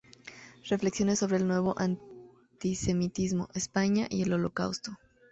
[0.67, 4.97] Reflexiones sobre el nuevo antisemitismo"; "España y el Holocausto.